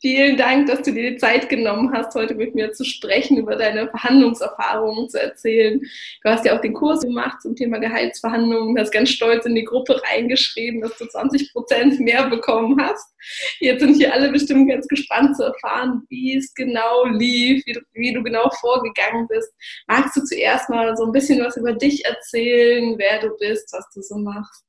Vielen 0.00 0.36
Dank, 0.36 0.68
dass 0.68 0.82
du 0.82 0.92
dir 0.92 1.10
die 1.10 1.16
Zeit 1.16 1.48
genommen 1.48 1.92
hast, 1.92 2.14
heute 2.14 2.36
mit 2.36 2.54
mir 2.54 2.70
zu 2.70 2.84
sprechen, 2.84 3.36
über 3.36 3.56
deine 3.56 3.88
Verhandlungserfahrungen 3.88 5.08
zu 5.08 5.20
erzählen. 5.20 5.80
Du 6.22 6.30
hast 6.30 6.44
ja 6.44 6.56
auch 6.56 6.60
den 6.60 6.72
Kurs 6.72 7.00
gemacht 7.00 7.42
zum 7.42 7.56
Thema 7.56 7.78
Gehaltsverhandlungen, 7.78 8.78
hast 8.78 8.92
ganz 8.92 9.10
stolz 9.10 9.44
in 9.44 9.56
die 9.56 9.64
Gruppe 9.64 10.00
reingeschrieben, 10.04 10.82
dass 10.82 10.96
du 10.98 11.06
20 11.06 11.52
Prozent 11.52 11.98
mehr 11.98 12.28
bekommen 12.28 12.80
hast. 12.80 13.12
Jetzt 13.58 13.80
sind 13.80 13.96
hier 13.96 14.14
alle 14.14 14.30
bestimmt 14.30 14.70
ganz 14.70 14.86
gespannt 14.86 15.36
zu 15.36 15.42
erfahren, 15.42 16.06
wie 16.10 16.36
es 16.36 16.54
genau 16.54 17.04
lief, 17.06 17.66
wie 17.66 17.72
du, 17.72 17.80
wie 17.94 18.12
du 18.12 18.22
genau 18.22 18.48
vorgegangen 18.60 19.26
bist. 19.26 19.52
Magst 19.88 20.16
du 20.16 20.22
zuerst 20.22 20.70
mal 20.70 20.96
so 20.96 21.06
ein 21.06 21.12
bisschen 21.12 21.44
was 21.44 21.56
über 21.56 21.72
dich 21.72 22.04
erzählen, 22.04 22.94
wer 22.98 23.18
du 23.20 23.36
bist, 23.40 23.72
was 23.72 23.84
du 23.92 24.00
so 24.00 24.16
machst? 24.18 24.67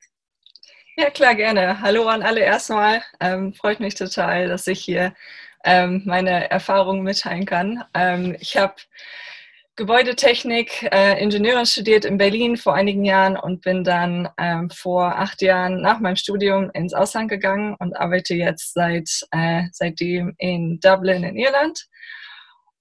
Ja, 1.00 1.10
klar, 1.10 1.34
gerne. 1.34 1.80
Hallo 1.80 2.10
an 2.10 2.24
alle 2.24 2.42
erstmal. 2.42 3.02
Ähm, 3.22 3.54
freut 3.54 3.80
mich 3.80 3.96
total, 3.96 4.50
dass 4.50 4.68
ich 4.68 4.82
hier 4.82 5.14
ähm, 5.64 6.02
meine 6.06 6.52
Erfahrungen 6.52 7.04
mitteilen 7.04 7.46
kann. 7.46 7.86
Ähm, 7.94 8.36
ich 8.42 8.58
habe 8.58 8.76
Gebäudetechnik, 9.78 10.90
äh, 10.92 11.24
Ingenieurin 11.24 11.66
studiert 11.66 12.04
in 12.04 12.18
Berlin 12.18 12.58
vor 12.58 12.74
einigen 12.76 13.06
Jahren 13.06 13.38
und 13.38 13.62
bin 13.62 13.86
dann 13.86 14.28
ähm, 14.38 14.70
vor 14.72 15.18
acht 15.18 15.42
Jahren 15.42 15.82
nach 15.82 16.02
meinem 16.02 16.18
Studium 16.18 16.70
ins 16.74 16.94
Ausland 16.94 17.30
gegangen 17.30 17.78
und 17.80 17.96
arbeite 17.96 18.36
jetzt 18.36 18.74
seit 18.74 19.10
äh, 19.32 19.68
seitdem 19.72 20.36
in 20.38 20.82
Dublin 20.82 21.24
in 21.24 21.38
Irland. 21.38 21.88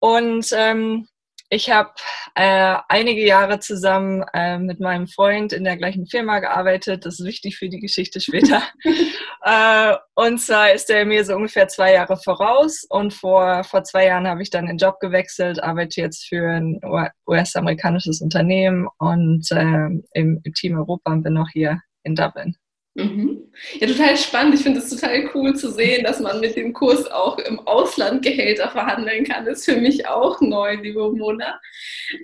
Und 0.00 0.48
ähm, 0.56 1.06
ich 1.50 1.70
habe 1.70 1.90
äh, 2.34 2.76
einige 2.88 3.24
Jahre 3.24 3.58
zusammen 3.58 4.24
äh, 4.34 4.58
mit 4.58 4.80
meinem 4.80 5.08
Freund 5.08 5.52
in 5.52 5.64
der 5.64 5.76
gleichen 5.76 6.06
Firma 6.06 6.40
gearbeitet. 6.40 7.06
Das 7.06 7.18
ist 7.18 7.26
wichtig 7.26 7.56
für 7.56 7.68
die 7.68 7.80
Geschichte 7.80 8.20
später. 8.20 8.62
äh, 9.44 9.96
und 10.14 10.40
zwar 10.40 10.72
ist 10.72 10.90
er 10.90 11.06
mir 11.06 11.24
so 11.24 11.34
ungefähr 11.34 11.68
zwei 11.68 11.94
Jahre 11.94 12.16
voraus. 12.18 12.84
Und 12.88 13.14
vor, 13.14 13.64
vor 13.64 13.82
zwei 13.84 14.06
Jahren 14.06 14.28
habe 14.28 14.42
ich 14.42 14.50
dann 14.50 14.66
den 14.66 14.78
Job 14.78 15.00
gewechselt, 15.00 15.62
arbeite 15.62 16.00
jetzt 16.02 16.28
für 16.28 16.50
ein 16.50 16.80
US-amerikanisches 17.26 18.20
Unternehmen 18.20 18.88
und 18.98 19.46
ähm, 19.52 20.04
im, 20.12 20.40
im 20.44 20.54
Team 20.54 20.76
Europa 20.76 21.12
und 21.12 21.22
bin 21.22 21.32
noch 21.32 21.48
hier 21.50 21.80
in 22.02 22.14
Dublin. 22.14 22.56
Mhm. 22.98 23.44
Ja, 23.78 23.86
total 23.86 24.16
spannend. 24.16 24.54
Ich 24.56 24.62
finde 24.62 24.80
es 24.80 24.90
total 24.90 25.30
cool 25.32 25.54
zu 25.54 25.70
sehen, 25.70 26.02
dass 26.02 26.18
man 26.18 26.40
mit 26.40 26.56
dem 26.56 26.72
Kurs 26.72 27.08
auch 27.08 27.38
im 27.38 27.60
Ausland 27.60 28.22
Gehälter 28.24 28.68
verhandeln 28.70 29.24
kann. 29.24 29.44
Das 29.44 29.60
ist 29.60 29.66
für 29.66 29.76
mich 29.76 30.08
auch 30.08 30.40
neu, 30.40 30.74
liebe 30.74 31.12
Mona. 31.12 31.60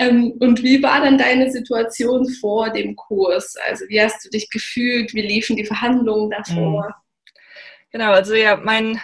Ähm, 0.01 0.33
und 0.41 0.65
wie 0.65 0.83
war 0.83 1.01
dann 1.01 1.17
deine 1.17 1.53
Situation 1.53 2.29
vor 2.29 2.71
dem 2.71 2.97
Kurs? 2.97 3.55
Also 3.69 3.85
wie 3.89 4.01
hast 4.01 4.25
du 4.25 4.31
dich 4.31 4.51
gefühlt? 4.51 5.15
Wie 5.15 5.23
liefen 5.23 5.55
die 5.55 5.65
Verhandlungen 5.65 6.31
davor? 6.31 6.87
Mhm. 6.89 6.95
Genau, 7.93 8.11
also 8.11 8.35
ja, 8.35 8.57
mein, 8.57 9.01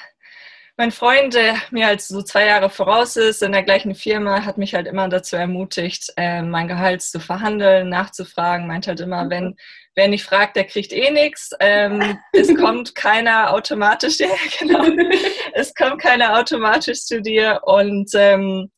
mein 0.81 0.93
Freund, 0.93 1.35
der 1.35 1.57
mir 1.73 1.85
halt 1.85 2.01
so 2.01 2.23
zwei 2.23 2.47
Jahre 2.47 2.71
voraus 2.71 3.15
ist, 3.17 3.43
in 3.43 3.53
der 3.53 3.63
gleichen 3.63 3.95
Firma, 3.95 4.47
hat 4.47 4.57
mich 4.57 4.75
halt 4.75 4.87
immer 4.87 5.11
dazu 5.11 5.37
ermutigt, 5.37 6.11
äh, 6.17 6.41
mein 6.41 6.69
Gehalt 6.69 7.03
zu 7.03 7.21
verhandeln, 7.21 7.91
nachzufragen. 7.91 8.67
Meint 8.67 8.87
halt 8.87 8.99
immer, 9.01 9.25
mhm. 9.25 9.31
wenn 9.31 9.57
wer 9.95 10.09
nicht 10.09 10.25
fragt, 10.25 10.57
der 10.57 10.65
kriegt 10.65 10.95
eh 10.95 11.11
nichts. 11.11 11.51
Ähm, 11.61 12.19
es 12.33 12.49
kommt 12.59 12.95
keiner 12.95 13.53
automatisch, 13.53 14.19
ja, 14.21 14.29
genau. 14.59 14.83
es 15.53 15.75
kommt 15.75 16.01
keiner 16.01 16.39
automatisch 16.39 17.05
zu 17.05 17.21
dir 17.21 17.61
und 17.65 18.09
ähm, 18.15 18.71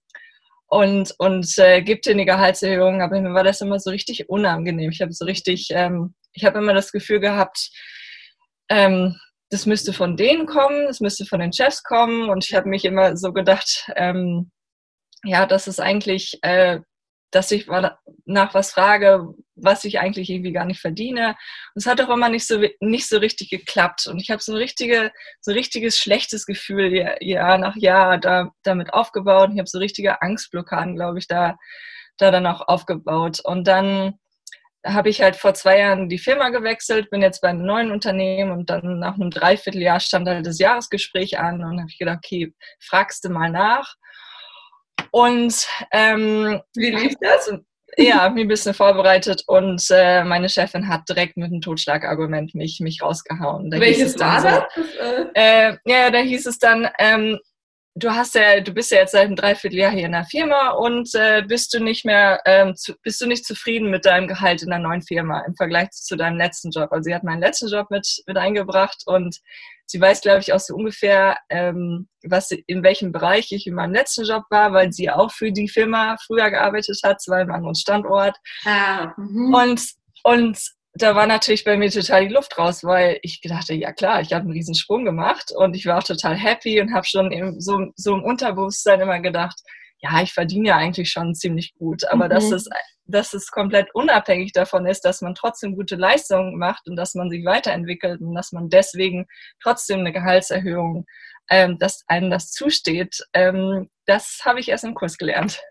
und, 0.67 1.15
und 1.19 1.57
äh, 1.59 1.83
gibt 1.83 2.07
dir 2.07 2.15
eine 2.15 2.25
Gehaltserhöhung, 2.25 3.01
aber 3.01 3.21
mir 3.21 3.33
war 3.33 3.45
das 3.45 3.61
immer 3.61 3.79
so 3.79 3.91
richtig 3.91 4.29
unangenehm. 4.29 4.91
Ich 4.91 5.03
habe 5.03 5.13
so 5.13 5.25
richtig, 5.25 5.69
ähm, 5.71 6.15
ich 6.33 6.45
habe 6.45 6.59
immer 6.59 6.75
das 6.75 6.91
Gefühl 6.91 7.21
gehabt, 7.21 7.71
ähm, 8.69 9.15
das 9.53 9.67
müsste 9.67 9.93
von 9.93 10.17
denen 10.17 10.47
kommen, 10.47 10.87
das 10.87 11.01
müsste 11.01 11.27
von 11.27 11.41
den 11.41 11.53
Chefs 11.53 11.83
kommen 11.83 12.31
und 12.31 12.45
ich 12.45 12.55
habe 12.55 12.69
mich 12.69 12.85
immer 12.85 13.17
so 13.17 13.33
gedacht, 13.33 13.91
ähm, 13.97 14.51
ja, 15.25 15.47
das 15.47 15.69
ist 15.69 15.79
eigentlich 15.79 16.39
äh, 16.43 16.81
dass 17.33 17.51
ich 17.51 17.67
nach 18.27 18.55
was 18.55 18.73
frage, 18.73 19.35
was 19.57 19.85
ich 19.85 19.99
eigentlich 19.99 20.29
irgendwie 20.31 20.53
gar 20.53 20.67
nicht 20.67 20.81
verdiene. 20.81 21.29
Und 21.75 21.83
es 21.83 21.87
hat 21.87 22.01
auch 22.01 22.11
immer 22.11 22.29
nicht 22.29 22.47
so, 22.47 22.63
nicht 22.81 23.09
so 23.09 23.19
richtig 23.19 23.49
geklappt. 23.49 24.07
Und 24.07 24.21
ich 24.21 24.31
habe 24.31 24.43
so 24.43 24.53
ein, 24.53 24.59
richtige, 24.59 25.11
so 25.41 25.51
ein 25.51 25.57
richtiges 25.57 25.99
schlechtes 25.99 26.45
Gefühl 26.45 27.17
Jahr 27.21 27.57
nach 27.57 27.75
Jahr 27.77 28.19
da, 28.19 28.53
damit 28.63 28.93
aufgebaut. 28.93 29.51
Ich 29.53 29.59
habe 29.59 29.69
so 29.69 29.79
richtige 29.79 30.21
Angstblockaden, 30.21 30.95
glaube 30.95 31.19
ich, 31.19 31.27
da, 31.27 31.57
da 32.19 32.31
dann 32.31 32.47
auch 32.47 32.69
aufgebaut. 32.69 33.41
Und 33.43 33.67
dann 33.67 34.19
habe 34.85 35.09
ich 35.09 35.23
halt 35.23 35.37
vor 35.37 35.55
zwei 35.55 35.79
Jahren 35.79 36.09
die 36.09 36.19
Firma 36.19 36.49
gewechselt, 36.49 37.11
bin 37.11 37.23
jetzt 37.23 37.41
bei 37.41 37.49
einem 37.49 37.65
neuen 37.65 37.91
Unternehmen 37.91 38.51
und 38.51 38.71
dann 38.71 38.99
nach 38.99 39.15
einem 39.15 39.31
Dreivierteljahr 39.31 40.01
stand 40.01 40.29
halt 40.29 40.47
das 40.47 40.59
Jahresgespräch 40.59 41.39
an 41.39 41.63
und 41.63 41.79
habe 41.79 41.91
ich 41.91 41.99
gedacht, 41.99 42.19
okay, 42.25 42.53
fragst 42.81 43.25
du 43.25 43.31
mal 43.31 43.51
nach. 43.51 43.95
Und 45.11 45.69
ähm, 45.93 46.61
wie 46.75 46.91
lief 46.91 47.15
das? 47.21 47.49
Also, 47.49 47.63
ja, 47.99 48.29
mich 48.31 48.45
ein 48.45 48.49
bisschen 48.49 48.73
vorbereitet 48.73 49.45
und 49.47 49.87
äh, 49.91 50.25
meine 50.25 50.49
Chefin 50.49 50.89
hat 50.89 51.07
direkt 51.09 51.37
mit 51.37 51.51
einem 51.51 51.61
Totschlagargument 51.61 52.55
mich, 52.55 52.81
mich 52.81 53.03
rausgehauen. 53.03 53.71
Da 53.71 53.81
Welches 53.81 54.19
war 54.19 54.41
so, 54.41 54.49
das? 54.49 55.27
Äh, 55.35 55.77
ja, 55.85 56.11
da 56.11 56.19
hieß 56.19 56.47
es 56.47 56.59
dann, 56.59 56.89
ähm, 56.99 57.39
du 57.95 58.11
hast 58.11 58.35
ja, 58.35 58.61
du 58.61 58.73
bist 58.73 58.91
ja 58.91 58.99
jetzt 58.99 59.13
seit 59.13 59.27
einem 59.27 59.37
Dreivierteljahr 59.37 59.91
hier 59.91 60.07
in 60.07 60.13
der 60.13 60.25
Firma 60.25 60.71
und 60.71 61.15
äh, 61.15 61.43
bist 61.47 61.75
du 61.75 61.81
nicht 61.81 62.05
mehr, 62.05 62.41
ähm, 62.47 62.75
zu, 62.75 62.95
bist 63.03 63.21
du 63.21 63.27
nicht 63.27 63.45
zufrieden 63.45 63.91
mit 63.91 64.07
deinem 64.07 64.29
Gehalt 64.29 64.63
in 64.63 64.71
der 64.71 64.79
neuen 64.79 65.03
Firma 65.03 65.41
im 65.41 65.55
Vergleich 65.55 65.91
zu 65.91 66.17
deinem 66.17 66.39
letzten 66.39 66.71
Job? 66.71 66.91
Also 66.91 67.05
sie 67.05 67.15
hat 67.15 67.25
meinen 67.25 67.41
letzten 67.41 67.69
Job 67.69 67.91
mit, 67.91 68.07
mit 68.27 68.37
eingebracht 68.37 69.03
und 69.07 69.39
sie 69.87 70.01
weiß, 70.01 70.23
glaube 70.23 70.41
ich, 70.41 70.53
auch 70.53 70.61
so 70.61 70.75
ungefähr, 70.75 71.37
ähm, 71.51 72.09
was 72.23 72.51
in 72.51 72.83
welchem 72.83 73.13
Bereich 73.13 73.53
ich 73.53 73.67
in 73.67 73.75
meinem 73.75 73.93
letzten 73.93 74.25
Job 74.25 74.45
war, 74.49 74.73
weil 74.73 74.93
sie 74.93 75.11
auch 75.11 75.31
für 75.31 75.53
die 75.53 75.69
Firma 75.69 76.17
früher 76.25 76.51
gearbeitet 76.51 76.99
hat, 77.05 77.21
zwar 77.21 77.39
einem 77.39 77.53
anderen 77.53 77.75
Standort. 77.75 78.37
Ah, 78.65 79.13
mhm. 79.19 79.55
und, 79.55 79.83
und 80.23 80.59
da 80.95 81.15
war 81.15 81.27
natürlich 81.27 81.65
bei 81.65 81.77
mir 81.77 81.91
total 81.91 82.29
die 82.29 82.35
Luft 82.35 82.59
raus, 82.59 82.85
weil 82.85 83.19
ich 83.23 83.41
dachte, 83.41 83.75
ja 83.75 83.93
klar, 83.93 84.21
ich 84.21 84.33
habe 84.33 84.43
einen 84.43 84.53
riesen 84.53 84.75
Sprung 84.75 85.05
gemacht 85.05 85.51
und 85.55 85.75
ich 85.75 85.87
war 85.87 85.99
auch 85.99 86.03
total 86.03 86.37
happy 86.37 86.81
und 86.81 86.93
habe 86.93 87.07
schon 87.07 87.33
im, 87.33 87.61
so, 87.61 87.93
so 87.97 88.15
im 88.15 88.23
Unterbewusstsein 88.23 89.01
immer 89.01 89.21
gedacht, 89.21 89.59
ja, 90.01 90.21
ich 90.21 90.33
verdiene 90.33 90.69
ja 90.69 90.77
eigentlich 90.77 91.11
schon 91.11 91.35
ziemlich 91.35 91.75
gut, 91.75 92.05
aber 92.11 92.27
mhm. 92.27 92.31
dass, 92.31 92.51
es, 92.51 92.69
dass 93.07 93.33
es 93.33 93.51
komplett 93.51 93.95
unabhängig 93.95 94.53
davon 94.53 94.85
ist, 94.85 95.03
dass 95.03 95.23
man 95.23 95.35
trotzdem 95.35 95.77
gute 95.77 95.97
Leistungen 95.97 96.59
macht 96.59 96.87
und 96.89 96.97
dass 96.97 97.15
man 97.15 97.31
sich 97.31 97.45
weiterentwickelt 97.45 98.21
und 98.21 98.35
dass 98.35 98.53
man 98.53 98.69
deswegen 98.69 99.27
trotzdem 99.63 100.01
eine 100.01 100.13
Gehaltserhöhung, 100.13 101.07
ähm, 101.49 101.79
dass 101.79 102.05
einem 102.07 102.31
das 102.31 102.51
zusteht, 102.51 103.25
ähm, 103.33 103.89
das 104.07 104.41
habe 104.45 104.61
ich 104.61 104.69
erst 104.69 104.85
im 104.85 104.95
Kurs 104.95 105.17
gelernt. 105.17 105.63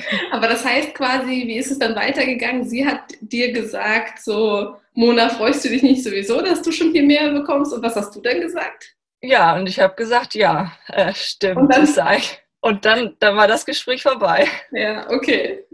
Aber 0.30 0.48
das 0.48 0.64
heißt 0.64 0.94
quasi, 0.94 1.44
wie 1.46 1.56
ist 1.56 1.70
es 1.70 1.78
dann 1.78 1.94
weitergegangen? 1.96 2.64
Sie 2.64 2.86
hat 2.86 3.00
dir 3.20 3.52
gesagt, 3.52 4.20
so, 4.22 4.76
Mona, 4.94 5.28
freust 5.28 5.64
du 5.64 5.68
dich 5.68 5.82
nicht 5.82 6.04
sowieso, 6.04 6.40
dass 6.42 6.62
du 6.62 6.72
schon 6.72 6.92
viel 6.92 7.04
mehr 7.04 7.30
bekommst? 7.30 7.72
Und 7.72 7.82
was 7.82 7.96
hast 7.96 8.14
du 8.14 8.20
denn 8.20 8.40
gesagt? 8.40 8.94
Ja, 9.20 9.56
und 9.56 9.68
ich 9.68 9.78
habe 9.78 9.94
gesagt, 9.94 10.34
ja, 10.34 10.72
äh, 10.88 11.12
stimmt, 11.14 11.56
und 11.56 11.72
dann, 11.72 11.82
das 11.82 11.94
sei. 11.94 12.20
Und 12.60 12.84
dann, 12.84 13.16
dann 13.20 13.36
war 13.36 13.48
das 13.48 13.64
Gespräch 13.64 14.02
vorbei. 14.02 14.46
Ja, 14.72 15.08
okay. 15.10 15.64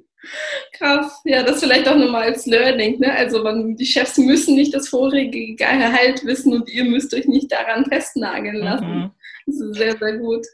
Krass. 0.72 1.20
Ja, 1.24 1.42
das 1.42 1.60
vielleicht 1.60 1.88
auch 1.88 1.96
nochmal 1.96 2.24
als 2.24 2.46
Learning. 2.46 2.98
Ne? 2.98 3.12
Also 3.14 3.42
man, 3.42 3.76
die 3.76 3.86
Chefs 3.86 4.18
müssen 4.18 4.54
nicht 4.54 4.74
das 4.74 4.88
vorige 4.88 5.54
Gehalt 5.54 6.24
wissen 6.24 6.52
und 6.52 6.68
ihr 6.68 6.84
müsst 6.84 7.14
euch 7.14 7.26
nicht 7.26 7.50
daran 7.52 7.84
festnageln 7.86 8.56
lassen. 8.56 8.88
Mhm. 8.88 9.10
Das 9.46 9.56
ist 9.56 9.74
sehr, 9.74 9.96
sehr 9.96 10.18
gut. 10.18 10.46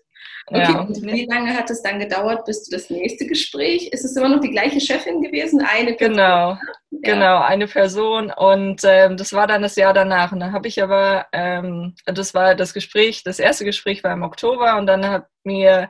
Okay, 0.46 0.61
ja. 0.61 0.81
und 0.81 1.02
wie 1.02 1.26
lange 1.26 1.56
hat 1.56 1.70
es 1.70 1.82
dann 1.82 1.99
gedauert 1.99 2.44
bis 2.44 2.64
du 2.64 2.76
das 2.76 2.91
nächste 2.91 3.26
Gespräch? 3.26 3.88
Ist 3.93 4.05
es 4.05 4.14
immer 4.14 4.29
noch 4.29 4.41
die 4.41 4.50
gleiche 4.50 4.81
Chefin 4.81 5.23
gewesen? 5.23 5.62
Eine 5.62 5.94
Person? 5.94 6.17
Genau, 6.17 6.50
ja. 6.50 6.58
genau, 7.02 7.41
eine 7.41 7.67
Person. 7.67 8.31
Und 8.31 8.82
ähm, 8.85 9.17
das 9.17 9.32
war 9.32 9.46
dann 9.46 9.62
das 9.62 9.76
Jahr 9.76 9.94
danach. 9.94 10.32
Und 10.32 10.41
dann 10.41 10.52
habe 10.52 10.69
ich 10.69 10.82
aber, 10.82 11.26
ähm, 11.32 11.94
das 12.05 12.35
war 12.35 12.55
das 12.55 12.75
Gespräch, 12.75 13.23
das 13.25 13.38
erste 13.38 13.64
Gespräch 13.64 14.05
war 14.05 14.12
im 14.12 14.23
Oktober 14.23 14.76
und 14.76 14.87
dann 14.87 15.08
hat 15.08 15.26
mir 15.44 15.88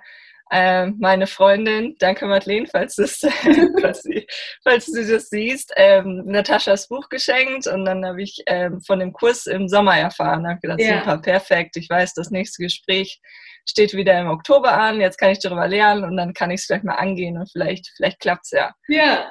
äh, 0.50 0.86
meine 0.86 1.26
Freundin, 1.26 1.96
danke 1.98 2.26
Madeleine, 2.26 2.66
falls, 2.70 2.94
das, 2.94 3.20
falls, 3.80 4.02
sie, 4.02 4.26
falls 4.62 4.86
du 4.86 5.04
das 5.04 5.30
siehst, 5.30 5.72
ähm, 5.76 6.22
Nataschas 6.26 6.86
Buch 6.86 7.08
geschenkt 7.08 7.66
und 7.66 7.84
dann 7.84 8.04
habe 8.06 8.22
ich 8.22 8.42
ähm, 8.46 8.80
von 8.82 9.00
dem 9.00 9.12
Kurs 9.12 9.46
im 9.46 9.68
Sommer 9.68 9.96
erfahren. 9.96 10.46
habe 10.46 10.60
gedacht, 10.60 10.80
ja. 10.80 11.00
super, 11.00 11.18
perfekt, 11.18 11.76
ich 11.76 11.88
weiß, 11.88 12.14
das 12.14 12.30
nächste 12.30 12.62
Gespräch 12.62 13.20
steht 13.66 13.94
wieder 13.94 14.18
im 14.20 14.28
Oktober 14.28 14.72
an, 14.72 15.00
jetzt 15.00 15.18
kann 15.18 15.30
ich 15.30 15.40
darüber 15.40 15.66
lernen 15.68 16.04
und 16.04 16.16
dann 16.16 16.34
kann 16.34 16.50
ich 16.50 16.60
es 16.60 16.66
vielleicht 16.66 16.84
mal 16.84 16.94
angehen 16.94 17.38
und 17.38 17.50
vielleicht, 17.50 17.92
vielleicht 17.96 18.20
klappt 18.20 18.44
es 18.44 18.50
ja. 18.52 18.74
Ja. 18.88 19.30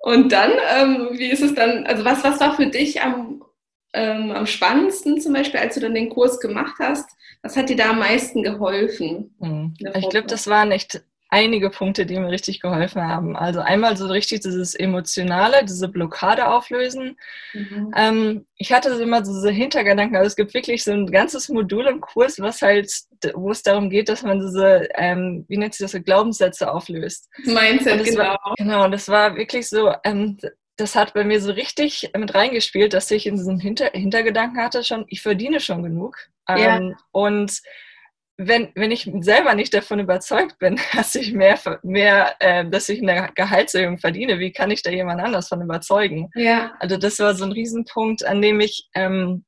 Und 0.00 0.32
dann, 0.32 0.52
ähm, 0.76 1.08
wie 1.12 1.30
ist 1.30 1.42
es 1.42 1.54
dann, 1.54 1.86
also 1.86 2.04
was, 2.04 2.22
was 2.24 2.40
war 2.40 2.54
für 2.54 2.66
dich 2.66 3.02
am, 3.02 3.44
ähm, 3.94 4.30
am 4.30 4.46
spannendsten 4.46 5.20
zum 5.20 5.32
Beispiel, 5.32 5.60
als 5.60 5.74
du 5.74 5.80
dann 5.80 5.94
den 5.94 6.08
Kurs 6.08 6.40
gemacht 6.40 6.76
hast? 6.78 7.08
Was 7.42 7.56
hat 7.56 7.68
dir 7.68 7.76
da 7.76 7.90
am 7.90 7.98
meisten 7.98 8.42
geholfen? 8.42 9.34
Hm. 9.40 9.74
Ich 9.78 10.08
glaube, 10.08 10.26
das 10.26 10.46
waren 10.46 10.70
echt 10.70 11.02
einige 11.30 11.68
Punkte, 11.70 12.06
die 12.06 12.18
mir 12.18 12.30
richtig 12.30 12.60
geholfen 12.60 13.02
haben. 13.02 13.36
Also 13.36 13.60
einmal 13.60 13.96
so 13.96 14.06
richtig 14.06 14.40
dieses 14.40 14.74
Emotionale, 14.74 15.64
diese 15.64 15.88
Blockade 15.88 16.48
auflösen. 16.48 17.18
Mhm. 17.52 17.92
Ähm, 17.94 18.46
ich 18.56 18.72
hatte 18.72 18.90
immer 18.90 19.24
so 19.24 19.34
diese 19.34 19.50
Hintergedanken, 19.50 20.16
also 20.16 20.26
es 20.26 20.36
gibt 20.36 20.54
wirklich 20.54 20.84
so 20.84 20.92
ein 20.92 21.06
ganzes 21.06 21.48
Modul 21.48 21.86
im 21.86 22.00
Kurs, 22.00 22.40
was 22.40 22.62
halt, 22.62 22.90
wo 23.34 23.50
es 23.50 23.62
darum 23.62 23.90
geht, 23.90 24.08
dass 24.08 24.22
man 24.22 24.40
diese, 24.40 24.88
ähm, 24.94 25.44
wie 25.48 25.58
nennt 25.58 25.74
sich 25.74 25.84
das, 25.84 25.92
so 25.92 26.00
Glaubenssätze 26.00 26.72
auflöst. 26.72 27.28
Mindset, 27.44 28.04
genau. 28.04 28.20
War, 28.20 28.54
genau, 28.56 28.84
und 28.86 28.92
das 28.92 29.08
war 29.08 29.36
wirklich 29.36 29.68
so, 29.68 29.92
ähm, 30.04 30.38
das 30.76 30.94
hat 30.94 31.12
bei 31.12 31.24
mir 31.24 31.40
so 31.40 31.52
richtig 31.52 32.10
mit 32.16 32.34
reingespielt, 32.34 32.94
dass 32.94 33.10
ich 33.10 33.26
in 33.26 33.36
diesem 33.36 33.58
Hinter 33.58 33.90
Hintergedanken 33.92 34.62
hatte 34.62 34.84
schon, 34.84 35.04
ich 35.08 35.20
verdiene 35.20 35.60
schon 35.60 35.82
genug. 35.82 36.16
Ja. 36.48 36.76
Ähm, 36.76 36.96
und 37.10 37.60
wenn, 38.40 38.70
wenn 38.76 38.92
ich 38.92 39.10
selber 39.20 39.54
nicht 39.54 39.74
davon 39.74 39.98
überzeugt 39.98 40.58
bin, 40.58 40.80
dass 40.94 41.14
ich 41.14 41.32
mehr, 41.32 41.58
mehr 41.82 42.36
äh, 42.38 42.64
dass 42.68 42.88
ich 42.88 43.02
eine 43.02 43.30
Gehaltserhöhung 43.34 43.98
verdiene, 43.98 44.38
wie 44.38 44.52
kann 44.52 44.70
ich 44.70 44.82
da 44.82 44.90
jemand 44.90 45.20
anders 45.20 45.48
von 45.48 45.60
überzeugen? 45.60 46.30
Ja. 46.34 46.72
Also 46.78 46.96
das 46.96 47.18
war 47.18 47.34
so 47.34 47.44
ein 47.44 47.52
Riesenpunkt, 47.52 48.24
an 48.24 48.40
dem 48.40 48.60
ich 48.60 48.88
ähm, 48.94 49.44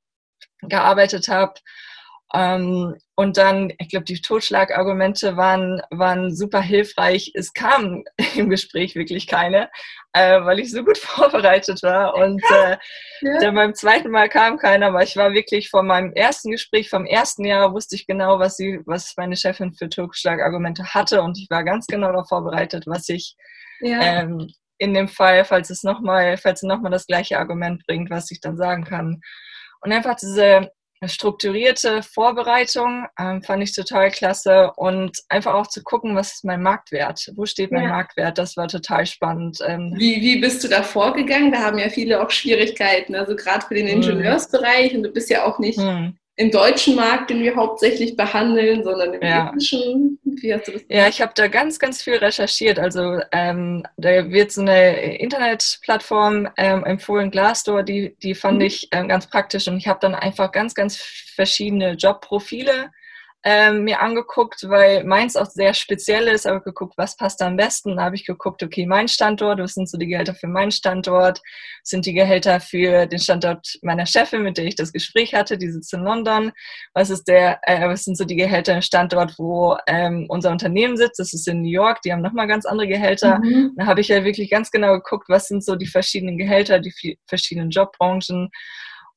gearbeitet 0.63 1.29
habe. 1.29 1.55
Ähm, 2.35 2.97
und 3.21 3.37
dann, 3.37 3.71
ich 3.77 3.91
glaube, 3.91 4.07
die 4.07 4.23
Totschlagargumente 4.23 5.37
waren, 5.37 5.83
waren 5.91 6.35
super 6.35 6.63
hilfreich. 6.63 7.33
Es 7.35 7.53
kam 7.53 8.03
im 8.35 8.49
Gespräch 8.49 8.95
wirklich 8.95 9.27
keine, 9.27 9.69
äh, 10.15 10.41
weil 10.41 10.59
ich 10.59 10.71
so 10.71 10.83
gut 10.83 10.97
vorbereitet 10.99 11.83
war. 11.83 12.15
Und 12.15 12.43
äh, 12.51 12.79
ja. 13.21 13.39
dann 13.41 13.57
beim 13.57 13.75
zweiten 13.75 14.11
Mal 14.11 14.31
kam 14.31 14.57
keiner, 14.57 14.87
aber 14.87 15.03
ich 15.03 15.19
war 15.19 15.35
wirklich 15.35 15.69
von 15.69 15.87
meinem 15.87 16.15
ersten 16.15 16.51
Gespräch, 16.51 16.89
vom 16.89 17.05
ersten 17.05 17.45
Jahr, 17.45 17.75
wusste 17.75 17.95
ich 17.95 18.07
genau, 18.07 18.39
was 18.39 18.57
sie, 18.57 18.81
was 18.87 19.13
meine 19.19 19.37
Chefin 19.37 19.75
für 19.75 19.91
Totschlagargumente 19.91 20.95
hatte. 20.95 21.21
Und 21.21 21.37
ich 21.37 21.51
war 21.51 21.63
ganz 21.63 21.87
genau 21.89 22.13
darauf 22.13 22.29
vorbereitet, 22.29 22.85
was 22.87 23.07
ich 23.11 23.37
ja. 23.81 24.01
ähm, 24.01 24.51
in 24.79 24.95
dem 24.95 25.09
Fall, 25.09 25.45
falls 25.45 25.69
es 25.69 25.83
nochmal, 25.83 26.39
falls 26.39 26.61
sie 26.61 26.67
nochmal 26.67 26.91
das 26.91 27.07
gleiche 27.07 27.39
Argument 27.39 27.87
bringt, 27.87 28.09
was 28.09 28.31
ich 28.31 28.41
dann 28.41 28.57
sagen 28.57 28.85
kann. 28.85 29.21
Und 29.83 29.93
einfach 29.93 30.15
diese 30.15 30.71
strukturierte 31.07 32.03
Vorbereitung 32.03 33.07
ähm, 33.19 33.43
fand 33.43 33.63
ich 33.63 33.75
total 33.75 34.11
klasse 34.11 34.73
und 34.77 35.19
einfach 35.29 35.55
auch 35.55 35.67
zu 35.67 35.83
gucken, 35.83 36.15
was 36.15 36.35
ist 36.35 36.45
mein 36.45 36.63
Marktwert? 36.63 37.33
Wo 37.37 37.47
steht 37.47 37.73
mein 37.73 37.85
ja. 37.85 37.89
Marktwert? 37.91 38.37
Das 38.39 38.57
war 38.57 38.69
total 38.69 39.07
spannend. 39.07 39.59
Ähm, 39.67 39.95
wie, 39.97 40.21
wie 40.21 40.41
bist 40.41 40.63
du 40.63 40.69
da 40.69 40.83
vorgegangen? 40.83 41.53
Da 41.53 41.61
haben 41.61 41.79
ja 41.79 41.89
viele 41.89 42.23
auch 42.23 42.31
Schwierigkeiten, 42.31 43.15
also 43.15 43.35
gerade 43.35 43.67
für 43.67 43.75
den 43.75 43.89
hm. 43.89 43.97
Ingenieursbereich 43.97 44.95
und 44.95 45.03
du 45.03 45.11
bist 45.11 45.31
ja 45.31 45.45
auch 45.45 45.59
nicht 45.59 45.79
hm 45.79 46.17
im 46.41 46.51
deutschen 46.51 46.97
Markt, 46.97 47.29
den 47.29 47.43
wir 47.43 47.55
hauptsächlich 47.55 48.17
behandeln, 48.17 48.83
sondern 48.83 49.13
im 49.13 49.21
ja. 49.21 49.49
englischen. 49.49 50.19
Wie 50.41 50.55
hast 50.55 50.69
du 50.69 50.73
das 50.73 50.83
ja, 50.89 51.09
ich 51.09 51.21
habe 51.21 51.33
da 51.35 51.49
ganz, 51.49 51.79
ganz 51.79 52.03
viel 52.03 52.17
recherchiert. 52.17 52.79
Also 52.79 53.21
ähm, 53.33 53.85
da 53.97 54.31
wird 54.31 54.53
so 54.53 54.61
eine 54.61 55.17
Internetplattform 55.19 56.49
ähm, 56.57 56.85
empfohlen, 56.85 57.31
Glassdoor, 57.31 57.83
die, 57.83 58.17
die 58.23 58.35
fand 58.35 58.59
mhm. 58.59 58.65
ich 58.65 58.89
ähm, 58.93 59.09
ganz 59.09 59.27
praktisch 59.27 59.69
und 59.69 59.77
ich 59.77 59.89
habe 59.89 60.01
dann 60.01 60.15
einfach 60.15 60.53
ganz, 60.53 60.75
ganz 60.75 60.97
verschiedene 60.97 61.93
Jobprofile 61.93 62.91
ähm, 63.43 63.85
mir 63.85 64.01
angeguckt, 64.01 64.69
weil 64.69 65.05
meins 65.05 65.35
auch 65.35 65.47
sehr 65.47 65.73
speziell 65.73 66.29
ist, 66.29 66.47
aber 66.47 66.61
geguckt, 66.61 66.95
was 66.99 67.17
passt 67.17 67.41
da 67.41 67.47
am 67.47 67.57
besten. 67.57 67.97
Da 67.97 68.05
habe 68.05 68.15
ich 68.15 68.27
geguckt, 68.27 68.63
okay, 68.63 68.85
mein 68.87 69.09
Standort, 69.09 69.59
was 69.61 69.75
sind 69.75 69.89
so 69.89 69.97
die 69.97 70.09
Gehälter 70.09 70.35
für 70.35 70.47
meinen 70.47 70.71
Standort, 70.71 71.39
was 71.39 71.91
sind 71.91 72.05
die 72.05 72.13
Gehälter 72.13 72.61
für 72.61 73.07
den 73.07 73.19
Standort 73.19 73.79
meiner 73.83 74.05
Chefin, 74.05 74.43
mit 74.43 74.59
der 74.59 74.67
ich 74.67 74.75
das 74.75 74.93
Gespräch 74.93 75.35
hatte, 75.35 75.57
die 75.57 75.71
sitzt 75.71 75.95
in 75.95 76.01
London, 76.01 76.53
was 76.93 77.09
ist 77.09 77.25
der, 77.25 77.61
äh, 77.63 77.89
was 77.89 78.05
sind 78.05 78.19
so 78.19 78.25
die 78.25 78.37
Gehälter 78.37 78.75
im 78.75 78.83
Standort, 78.83 79.39
wo 79.39 79.77
ähm, 79.87 80.27
unser 80.29 80.51
Unternehmen 80.51 80.99
sitzt, 80.99 81.19
das 81.19 81.33
ist 81.33 81.49
in 81.49 81.63
New 81.63 81.71
York, 81.71 82.03
die 82.03 82.13
haben 82.13 82.23
nochmal 82.23 82.47
ganz 82.47 82.67
andere 82.67 82.89
Gehälter. 82.89 83.39
Mhm. 83.39 83.73
Da 83.77 83.87
habe 83.87 84.03
ich 84.03 84.09
ja 84.09 84.23
wirklich 84.23 84.51
ganz 84.51 84.71
genau 84.71 84.93
geguckt, 84.93 85.29
was 85.29 85.49
sind 85.49 85.65
so 85.65 85.77
die 85.77 85.87
verschiedenen 85.87 86.37
Gehälter, 86.37 86.79
die 86.79 87.19
verschiedenen 87.27 87.71
Jobbranchen 87.71 88.51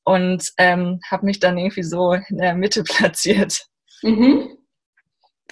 und 0.04 0.50
ähm, 0.58 1.00
habe 1.10 1.26
mich 1.26 1.40
dann 1.40 1.58
irgendwie 1.58 1.82
so 1.82 2.12
in 2.12 2.38
der 2.38 2.54
Mitte 2.54 2.82
platziert. 2.84 3.66
Mhm. 4.04 4.58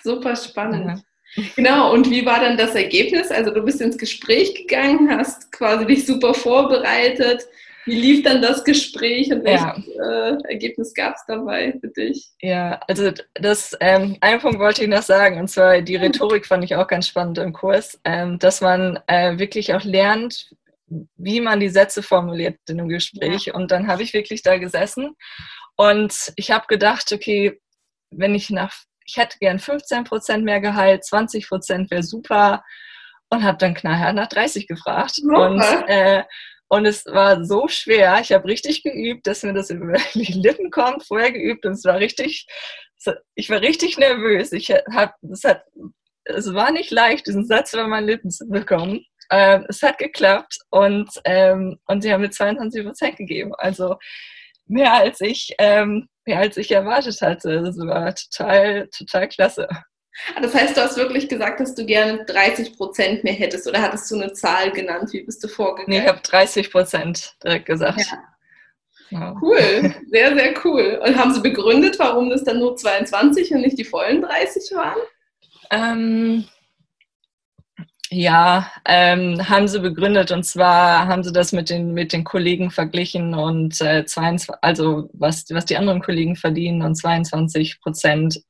Super 0.02 0.37
spannend. 0.37 0.87
Ja. 1.34 1.44
Genau, 1.56 1.93
und 1.93 2.10
wie 2.10 2.26
war 2.26 2.40
dann 2.40 2.58
das 2.58 2.75
Ergebnis? 2.75 3.31
Also 3.31 3.52
du 3.52 3.62
bist 3.62 3.81
ins 3.81 3.96
Gespräch 3.96 4.54
gegangen, 4.54 5.10
hast 5.10 5.50
quasi 5.50 5.87
dich 5.87 6.04
super 6.04 6.34
vorbereitet. 6.34 7.46
Wie 7.87 7.94
lief 7.94 8.22
dann 8.22 8.43
das 8.43 8.62
Gespräch 8.62 9.32
und 9.32 9.43
welches 9.43 9.64
ja. 9.96 10.28
äh, 10.28 10.38
Ergebnis 10.49 10.94
gab 10.94 11.16
es 11.16 11.22
dabei 11.26 11.75
für 11.81 11.88
dich? 11.88 12.28
Ja, 12.40 12.78
also 12.87 13.10
das, 13.34 13.76
ähm, 13.81 14.16
einen 14.20 14.40
Punkt 14.40 14.60
wollte 14.60 14.82
ich 14.82 14.88
noch 14.88 15.02
sagen, 15.02 15.40
und 15.40 15.48
zwar 15.48 15.81
die 15.81 15.96
Rhetorik 15.96 16.46
fand 16.46 16.62
ich 16.62 16.76
auch 16.76 16.87
ganz 16.87 17.08
spannend 17.08 17.38
im 17.38 17.52
Kurs, 17.52 17.98
ähm, 18.05 18.38
dass 18.38 18.60
man 18.60 19.00
äh, 19.08 19.38
wirklich 19.38 19.75
auch 19.75 19.82
lernt, 19.82 20.55
wie 21.16 21.40
man 21.40 21.58
die 21.58 21.70
Sätze 21.70 22.02
formuliert 22.02 22.58
in 22.69 22.78
einem 22.78 22.88
Gespräch. 22.88 23.46
Ja. 23.46 23.55
Und 23.55 23.70
dann 23.70 23.88
habe 23.88 24.02
ich 24.02 24.12
wirklich 24.12 24.43
da 24.43 24.58
gesessen 24.58 25.16
und 25.76 26.32
ich 26.37 26.50
habe 26.50 26.66
gedacht, 26.69 27.10
okay, 27.12 27.60
wenn 28.12 28.34
ich 28.34 28.50
nach, 28.50 28.74
ich 29.04 29.16
hätte 29.16 29.38
gern 29.38 29.58
15 29.58 30.04
Prozent 30.04 30.44
mehr 30.44 30.60
Gehalt, 30.60 31.04
20 31.04 31.48
Prozent 31.48 31.90
wäre 31.90 32.02
super 32.02 32.62
und 33.30 33.42
habe 33.42 33.58
dann 33.58 33.74
knallhart 33.74 34.14
nach 34.14 34.28
30 34.28 34.68
gefragt. 34.68 35.20
Okay. 35.24 35.36
Und, 35.36 35.62
äh, 35.88 36.22
und 36.68 36.86
es 36.86 37.04
war 37.06 37.44
so 37.44 37.68
schwer. 37.68 38.18
Ich 38.20 38.32
habe 38.32 38.48
richtig 38.48 38.82
geübt, 38.82 39.26
dass 39.26 39.42
mir 39.42 39.52
das 39.52 39.70
über 39.70 39.92
die 40.14 40.32
Lippen 40.32 40.70
kommt, 40.70 41.04
vorher 41.06 41.32
geübt 41.32 41.66
und 41.66 41.72
es 41.72 41.84
war 41.84 41.98
richtig, 41.98 42.46
ich 43.34 43.50
war 43.50 43.60
richtig 43.60 43.98
nervös. 43.98 44.52
Ich 44.52 44.70
habe, 44.70 45.12
es 45.30 45.44
hat, 45.44 45.64
es 46.24 46.54
war 46.54 46.70
nicht 46.70 46.90
leicht, 46.90 47.26
diesen 47.26 47.46
Satz 47.46 47.72
über 47.74 47.88
meine 47.88 48.06
Lippen 48.06 48.30
zu 48.30 48.46
bekommen. 48.48 49.04
Ähm, 49.30 49.64
es 49.68 49.82
hat 49.82 49.98
geklappt 49.98 50.58
und, 50.70 51.08
ähm, 51.24 51.78
und 51.86 52.02
sie 52.02 52.12
haben 52.12 52.20
mir 52.20 52.30
22 52.30 52.84
Prozent 52.84 53.16
gegeben. 53.16 53.54
Also 53.56 53.96
mehr 54.66 54.92
als 54.92 55.20
ich 55.20 55.54
ähm, 55.58 56.08
mehr 56.24 56.38
als 56.38 56.56
ich 56.56 56.70
erwartet 56.70 57.20
hatte. 57.20 57.62
Das 57.62 57.76
war 57.78 58.14
total, 58.14 58.88
total 58.96 59.28
klasse. 59.28 59.69
Ah, 60.34 60.40
das 60.40 60.54
heißt, 60.54 60.76
du 60.76 60.82
hast 60.82 60.96
wirklich 60.96 61.28
gesagt, 61.28 61.60
dass 61.60 61.74
du 61.74 61.86
gerne 61.86 62.24
30 62.26 62.76
Prozent 62.76 63.24
mehr 63.24 63.32
hättest 63.32 63.66
oder 63.66 63.81
hattest 63.81 64.10
du 64.10 64.16
eine 64.16 64.32
Zahl 64.34 64.70
genannt? 64.70 65.08
Wie 65.12 65.22
bist 65.22 65.42
du 65.42 65.48
vorgegangen? 65.48 65.88
Nee, 65.88 66.04
ich 66.04 66.08
habe 66.08 66.20
30 66.22 66.70
Prozent 66.70 67.34
direkt 67.42 67.66
gesagt. 67.66 68.00
Ja. 68.00 68.19
Ja. 69.10 69.36
Cool, 69.42 69.94
sehr, 70.10 70.34
sehr 70.34 70.54
cool. 70.64 70.98
Und 71.04 71.19
haben 71.19 71.34
sie 71.34 71.40
begründet, 71.40 71.98
warum 71.98 72.31
das 72.31 72.44
dann 72.44 72.58
nur 72.58 72.76
22 72.76 73.52
und 73.52 73.60
nicht 73.60 73.78
die 73.78 73.84
vollen 73.84 74.22
30 74.22 74.74
waren? 74.74 74.98
Ähm, 75.70 76.44
ja, 78.12 78.70
ähm, 78.84 79.48
haben 79.48 79.69
sie 79.69 79.81
begründet 79.81 80.31
und 80.31 80.44
zwar 80.44 81.06
haben 81.06 81.24
sie 81.24 81.32
das 81.32 81.52
mit 81.52 81.70
den, 81.70 81.92
mit 81.92 82.12
den 82.12 82.24
Kollegen 82.24 82.70
verglichen 82.70 83.34
und 83.34 83.81
äh, 83.81 84.04
22, 84.04 84.54
also 84.60 85.08
was, 85.14 85.46
was 85.50 85.64
die 85.64 85.76
anderen 85.76 86.02
Kollegen 86.02 86.36
verdienen 86.36 86.82
und 86.82 86.94
22 86.94 87.81
Prozent 87.81 88.42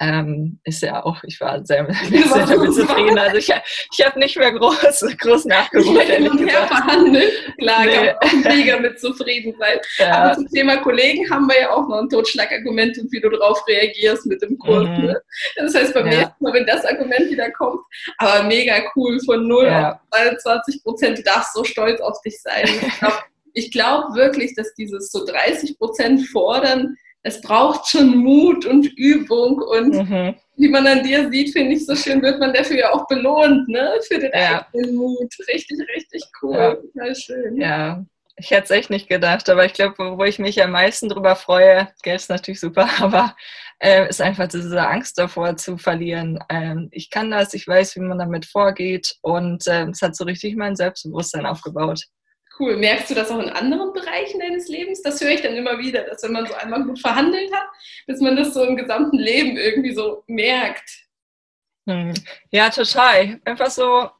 ähm, 0.00 0.58
ist 0.64 0.82
ja 0.82 1.04
auch, 1.04 1.22
ich 1.24 1.40
war 1.40 1.64
sehr, 1.64 1.86
sehr 2.10 2.46
damit 2.46 2.74
zufrieden. 2.74 3.18
Also 3.18 3.36
ich, 3.36 3.52
ich 3.92 4.04
habe 4.04 4.18
nicht 4.18 4.36
mehr 4.36 4.52
groß, 4.52 5.04
groß 5.18 5.44
nachgeholt. 5.44 6.08
Hin 6.08 6.28
und 6.28 6.38
her 6.48 6.66
verhandelt. 6.66 7.32
Klar, 7.58 7.84
nee. 7.84 8.14
kann 8.20 8.40
mega 8.56 8.78
mit 8.78 8.98
zufrieden 8.98 9.54
sein. 9.58 9.78
Ja. 9.98 10.12
Aber 10.12 10.34
zum 10.36 10.48
Thema 10.48 10.78
Kollegen 10.78 11.30
haben 11.30 11.46
wir 11.46 11.60
ja 11.60 11.70
auch 11.70 11.86
noch 11.86 11.98
ein 11.98 12.08
Totschlagargument 12.08 12.98
und 12.98 13.12
wie 13.12 13.20
du 13.20 13.28
darauf 13.28 13.62
reagierst 13.68 14.26
mit 14.26 14.40
dem 14.40 14.58
Kurs. 14.58 14.88
Mhm. 14.88 15.04
Ne? 15.06 15.22
Das 15.56 15.74
heißt, 15.74 15.92
beim 15.92 16.06
ja. 16.06 16.18
nächsten 16.18 16.44
Mal, 16.44 16.54
wenn 16.54 16.66
das 16.66 16.84
Argument 16.86 17.30
wieder 17.30 17.50
kommt, 17.52 17.80
aber 18.18 18.44
mega 18.44 18.74
cool, 18.96 19.20
von 19.20 19.46
0 19.46 19.66
ja. 19.66 19.92
auf 19.92 19.98
22 20.12 20.82
Prozent, 20.82 21.18
du 21.18 21.22
darfst 21.22 21.52
so 21.52 21.62
stolz 21.62 22.00
auf 22.00 22.20
dich 22.22 22.40
sein. 22.40 22.64
Ich 23.52 23.70
glaube 23.70 24.00
glaub 24.00 24.14
wirklich, 24.14 24.54
dass 24.54 24.74
dieses 24.74 25.10
so 25.10 25.24
30 25.24 25.78
Prozent 25.78 26.26
fordern, 26.28 26.96
es 27.22 27.40
braucht 27.40 27.88
schon 27.88 28.16
Mut 28.16 28.64
und 28.64 28.86
Übung 28.96 29.60
und 29.60 30.08
mhm. 30.08 30.34
wie 30.56 30.68
man 30.68 30.86
an 30.86 31.02
dir 31.02 31.30
sieht, 31.30 31.52
finde 31.52 31.74
ich 31.74 31.84
so 31.84 31.94
schön, 31.94 32.22
wird 32.22 32.40
man 32.40 32.54
dafür 32.54 32.78
ja 32.78 32.92
auch 32.92 33.06
belohnt, 33.06 33.68
ne? 33.68 33.92
Für 34.08 34.18
den 34.18 34.30
ja. 34.32 34.66
eigenen 34.72 34.96
Mut. 34.96 35.34
Richtig, 35.52 35.78
richtig 35.94 36.22
cool. 36.42 36.56
Ja. 36.56 36.74
Total 36.74 37.14
schön. 37.14 37.60
Ja. 37.60 38.04
Ich 38.36 38.50
hätte 38.50 38.64
es 38.64 38.70
echt 38.70 38.88
nicht 38.88 39.10
gedacht, 39.10 39.50
aber 39.50 39.66
ich 39.66 39.74
glaube, 39.74 40.16
wo 40.16 40.24
ich 40.24 40.38
mich 40.38 40.62
am 40.62 40.70
meisten 40.70 41.10
drüber 41.10 41.36
freue, 41.36 41.88
Geld 42.02 42.20
ist 42.20 42.30
natürlich 42.30 42.60
super, 42.60 42.88
aber 43.00 43.36
äh, 43.80 44.08
ist 44.08 44.22
einfach 44.22 44.48
diese 44.48 44.80
Angst 44.80 45.18
davor 45.18 45.56
zu 45.56 45.76
verlieren. 45.76 46.38
Ähm, 46.48 46.88
ich 46.90 47.10
kann 47.10 47.30
das, 47.30 47.52
ich 47.52 47.68
weiß, 47.68 47.96
wie 47.96 48.00
man 48.00 48.18
damit 48.18 48.46
vorgeht 48.46 49.16
und 49.20 49.66
äh, 49.66 49.86
es 49.90 50.00
hat 50.00 50.16
so 50.16 50.24
richtig 50.24 50.56
mein 50.56 50.74
Selbstbewusstsein 50.74 51.44
aufgebaut. 51.44 52.04
Cool. 52.60 52.76
Merkst 52.76 53.08
du 53.08 53.14
das 53.14 53.30
auch 53.30 53.38
in 53.38 53.48
anderen 53.48 53.94
Bereichen 53.94 54.38
deines 54.38 54.68
Lebens? 54.68 55.00
Das 55.02 55.20
höre 55.20 55.30
ich 55.30 55.40
dann 55.40 55.54
immer 55.54 55.78
wieder, 55.78 56.02
dass 56.02 56.22
wenn 56.22 56.32
man 56.32 56.46
so 56.46 56.52
einmal 56.52 56.84
gut 56.84 57.00
verhandelt 57.00 57.50
hat, 57.54 57.66
dass 58.06 58.20
man 58.20 58.36
das 58.36 58.52
so 58.52 58.62
im 58.62 58.76
gesamten 58.76 59.16
Leben 59.16 59.56
irgendwie 59.56 59.94
so 59.94 60.22
merkt. 60.26 61.06
Hm. 61.88 62.12
Ja, 62.50 62.68
total. 62.68 63.40
Einfach 63.46 63.70
so 63.70 64.10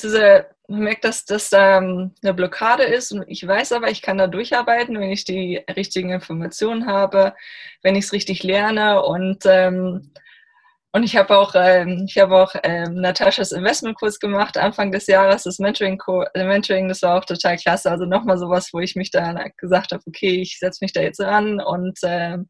diese 0.00 0.46
man 0.70 0.84
merkt, 0.84 1.04
dass 1.04 1.24
das 1.24 1.50
ähm, 1.52 2.14
eine 2.22 2.32
Blockade 2.32 2.84
ist 2.84 3.10
und 3.10 3.24
ich 3.26 3.44
weiß 3.44 3.72
aber, 3.72 3.90
ich 3.90 4.02
kann 4.02 4.18
da 4.18 4.28
durcharbeiten, 4.28 5.00
wenn 5.00 5.10
ich 5.10 5.24
die 5.24 5.56
richtigen 5.76 6.10
Informationen 6.10 6.86
habe, 6.86 7.34
wenn 7.82 7.96
ich 7.96 8.04
es 8.04 8.12
richtig 8.12 8.44
lerne 8.44 9.02
und 9.02 9.42
ähm, 9.46 10.12
und 10.92 11.02
ich 11.04 11.16
habe 11.16 11.38
auch, 11.38 11.54
ähm, 11.54 12.06
ich 12.08 12.18
habe 12.18 12.36
auch 12.36 12.54
ähm, 12.62 12.94
Nataschas 12.94 13.52
Investmentkurs 13.52 14.18
gemacht 14.18 14.56
Anfang 14.56 14.90
des 14.90 15.06
Jahres, 15.06 15.44
das 15.44 15.58
Mentoring, 15.58 16.00
äh, 16.34 16.44
Mentoring, 16.44 16.88
das 16.88 17.02
war 17.02 17.18
auch 17.18 17.24
total 17.24 17.56
klasse. 17.56 17.90
Also 17.90 18.06
nochmal 18.06 18.38
sowas, 18.38 18.70
wo 18.72 18.80
ich 18.80 18.96
mich 18.96 19.10
da 19.10 19.34
gesagt 19.56 19.92
habe, 19.92 20.02
okay, 20.06 20.40
ich 20.40 20.58
setze 20.58 20.84
mich 20.84 20.92
da 20.92 21.00
jetzt 21.00 21.20
ran 21.20 21.60
und 21.60 21.98
ähm, 22.02 22.48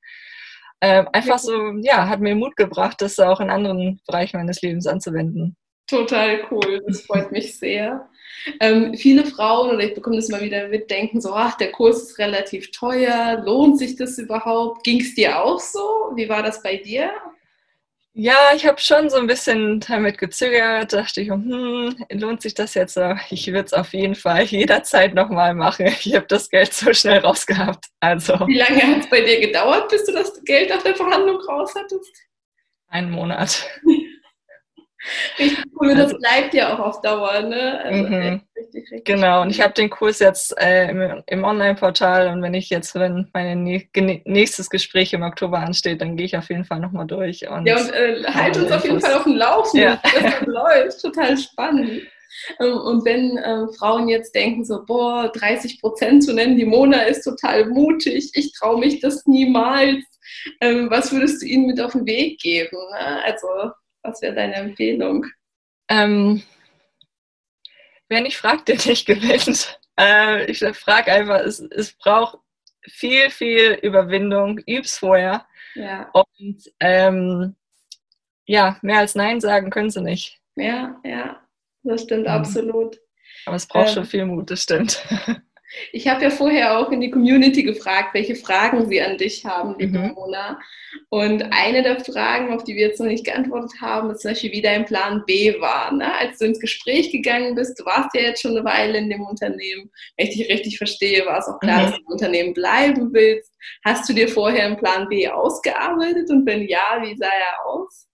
äh, 0.80 1.04
einfach 1.12 1.38
so, 1.38 1.72
ja, 1.82 2.08
hat 2.08 2.20
mir 2.20 2.34
Mut 2.34 2.56
gebracht, 2.56 3.02
das 3.02 3.18
auch 3.18 3.40
in 3.40 3.50
anderen 3.50 4.00
Bereichen 4.06 4.38
meines 4.38 4.62
Lebens 4.62 4.86
anzuwenden. 4.86 5.56
Total 5.86 6.40
cool, 6.50 6.80
das 6.86 7.02
freut 7.02 7.32
mich 7.32 7.58
sehr. 7.58 8.08
Ähm, 8.60 8.94
viele 8.94 9.26
Frauen, 9.26 9.70
oder 9.70 9.84
ich 9.84 9.94
bekomme 9.94 10.16
das 10.16 10.28
mal 10.28 10.40
wieder 10.40 10.68
mit, 10.68 10.90
denken 10.90 11.20
so, 11.20 11.34
ach, 11.34 11.56
der 11.58 11.72
Kurs 11.72 12.02
ist 12.04 12.18
relativ 12.18 12.70
teuer, 12.70 13.42
lohnt 13.44 13.78
sich 13.78 13.96
das 13.96 14.16
überhaupt? 14.16 14.84
Ging 14.84 15.00
es 15.00 15.14
dir 15.14 15.42
auch 15.42 15.60
so? 15.60 16.12
Wie 16.14 16.28
war 16.28 16.42
das 16.42 16.62
bei 16.62 16.76
dir? 16.76 17.12
Ja, 18.12 18.50
ich 18.56 18.66
habe 18.66 18.80
schon 18.80 19.08
so 19.08 19.18
ein 19.18 19.28
bisschen 19.28 19.78
damit 19.80 20.18
gezögert, 20.18 20.92
dachte 20.92 21.20
ich, 21.20 21.30
hm, 21.30 21.94
lohnt 22.10 22.42
sich 22.42 22.54
das 22.54 22.74
jetzt? 22.74 22.98
Ich 23.30 23.46
würde 23.46 23.66
es 23.66 23.72
auf 23.72 23.92
jeden 23.92 24.16
Fall 24.16 24.42
jederzeit 24.42 25.14
nochmal 25.14 25.54
machen. 25.54 25.86
Ich 26.04 26.14
habe 26.14 26.26
das 26.26 26.50
Geld 26.50 26.72
so 26.72 26.92
schnell 26.92 27.20
rausgehabt. 27.20 27.86
Also. 28.00 28.34
Wie 28.48 28.58
lange 28.58 28.82
hat 28.82 29.00
es 29.00 29.10
bei 29.10 29.20
dir 29.20 29.40
gedauert, 29.40 29.88
bis 29.90 30.04
du 30.04 30.12
das 30.12 30.42
Geld 30.44 30.70
nach 30.70 30.82
der 30.82 30.96
Verhandlung 30.96 31.36
raus 31.48 31.72
hattest? 31.76 32.10
Einen 32.88 33.12
Monat. 33.12 33.64
Richtig 35.38 35.64
cool, 35.80 35.90
also, 35.90 36.02
das 36.02 36.18
bleibt 36.18 36.54
ja 36.54 36.74
auch 36.74 36.78
auf 36.78 37.00
Dauer, 37.00 37.40
ne? 37.40 37.80
Also 37.82 38.02
mhm. 38.02 38.40
richtig, 38.56 38.92
richtig 38.92 39.04
genau, 39.06 39.42
und 39.42 39.50
ich 39.50 39.60
habe 39.62 39.72
den 39.72 39.88
Kurs 39.88 40.18
jetzt 40.18 40.56
äh, 40.60 40.90
im, 40.90 41.22
im 41.26 41.44
Online-Portal 41.44 42.28
und 42.28 42.42
wenn 42.42 42.52
ich 42.52 42.68
jetzt, 42.68 42.94
wenn 42.94 43.28
mein 43.32 43.64
nächstes 43.64 44.68
Gespräch 44.68 45.12
im 45.14 45.22
Oktober 45.22 45.58
ansteht, 45.58 46.02
dann 46.02 46.16
gehe 46.16 46.26
ich 46.26 46.36
auf 46.36 46.50
jeden 46.50 46.64
Fall 46.64 46.80
nochmal 46.80 47.06
durch. 47.06 47.48
Und, 47.48 47.66
ja, 47.66 47.78
und 47.78 47.92
äh, 47.92 48.22
halt 48.26 48.58
uns 48.58 48.70
auf 48.70 48.84
jeden 48.84 49.00
Fall 49.00 49.14
auf 49.14 49.24
dem 49.24 49.36
Laufen, 49.36 49.80
ja. 49.80 50.00
das 50.02 50.40
läuft. 50.46 51.00
Total 51.00 51.36
spannend. 51.38 52.02
Ähm, 52.58 52.76
und 52.76 53.04
wenn 53.04 53.38
äh, 53.38 53.72
Frauen 53.78 54.08
jetzt 54.08 54.34
denken, 54.34 54.64
so, 54.64 54.84
boah, 54.84 55.30
30 55.32 55.80
Prozent 55.80 56.24
zu 56.24 56.34
nennen, 56.34 56.56
die 56.56 56.64
Mona 56.64 57.02
ist 57.02 57.22
total 57.22 57.66
mutig, 57.66 58.30
ich 58.34 58.52
traue 58.52 58.78
mich 58.78 59.00
das 59.00 59.26
niemals, 59.26 60.04
ähm, 60.60 60.90
was 60.90 61.12
würdest 61.12 61.42
du 61.42 61.46
ihnen 61.46 61.66
mit 61.66 61.80
auf 61.80 61.92
den 61.92 62.06
Weg 62.06 62.38
geben? 62.40 62.76
Ne? 62.92 63.24
Also, 63.24 63.46
was 64.02 64.22
wäre 64.22 64.34
deine 64.34 64.54
Empfehlung? 64.54 65.26
Ähm, 65.88 66.42
wer 68.08 68.20
nicht 68.20 68.36
fragt, 68.36 68.68
der 68.68 68.76
nicht 68.76 69.06
gewinnt. 69.06 69.80
Äh, 69.98 70.50
ich 70.50 70.60
frage 70.76 71.12
einfach, 71.12 71.40
es, 71.40 71.60
es 71.60 71.92
braucht 71.92 72.38
viel, 72.86 73.30
viel 73.30 73.78
Überwindung, 73.82 74.58
üb's 74.66 74.98
vorher. 74.98 75.46
Ja. 75.74 76.10
Und 76.12 76.70
ähm, 76.80 77.56
ja, 78.46 78.78
mehr 78.82 78.98
als 78.98 79.14
Nein 79.14 79.40
sagen 79.40 79.70
können 79.70 79.90
sie 79.90 80.00
nicht. 80.00 80.40
Ja, 80.56 81.00
ja, 81.04 81.40
das 81.82 82.02
stimmt 82.02 82.24
mhm. 82.24 82.32
absolut. 82.32 83.00
Aber 83.46 83.56
es 83.56 83.66
braucht 83.66 83.88
ähm, 83.88 83.94
schon 83.94 84.04
viel 84.04 84.26
Mut, 84.26 84.50
das 84.50 84.62
stimmt. 84.62 85.02
Ich 85.92 86.08
habe 86.08 86.24
ja 86.24 86.30
vorher 86.30 86.78
auch 86.78 86.90
in 86.90 87.00
die 87.00 87.10
Community 87.10 87.62
gefragt, 87.62 88.14
welche 88.14 88.34
Fragen 88.34 88.88
sie 88.88 89.00
an 89.00 89.18
dich 89.18 89.44
haben, 89.44 89.76
liebe 89.78 89.98
mhm. 89.98 90.12
Mona. 90.14 90.58
Und 91.08 91.42
eine 91.52 91.82
der 91.82 92.00
Fragen, 92.00 92.52
auf 92.52 92.64
die 92.64 92.74
wir 92.74 92.88
jetzt 92.88 93.00
noch 93.00 93.06
nicht 93.06 93.24
geantwortet 93.24 93.80
haben, 93.80 94.10
ist 94.10 94.22
zum 94.22 94.32
Beispiel, 94.32 94.52
wie 94.52 94.62
dein 94.62 94.84
Plan 94.84 95.22
B 95.26 95.60
war. 95.60 95.92
Ne? 95.92 96.12
Als 96.18 96.38
du 96.38 96.46
ins 96.46 96.60
Gespräch 96.60 97.10
gegangen 97.12 97.54
bist, 97.54 97.78
du 97.78 97.84
warst 97.84 98.14
ja 98.14 98.22
jetzt 98.22 98.42
schon 98.42 98.56
eine 98.56 98.64
Weile 98.64 98.98
in 98.98 99.10
dem 99.10 99.22
Unternehmen. 99.22 99.90
Wenn 100.16 100.26
ich 100.26 100.36
dich 100.36 100.48
richtig 100.50 100.78
verstehe, 100.78 101.24
war 101.26 101.38
es 101.38 101.46
auch 101.46 101.60
klar, 101.60 101.78
mhm. 101.78 101.82
dass 101.82 101.94
du 101.94 102.00
im 102.00 102.06
Unternehmen 102.06 102.54
bleiben 102.54 103.12
willst. 103.12 103.52
Hast 103.84 104.08
du 104.08 104.12
dir 104.12 104.28
vorher 104.28 104.66
einen 104.66 104.76
Plan 104.76 105.08
B 105.08 105.28
ausgearbeitet? 105.28 106.30
Und 106.30 106.46
wenn 106.46 106.66
ja, 106.66 107.00
wie 107.02 107.16
sah 107.16 107.26
er 107.26 107.66
aus? 107.66 108.09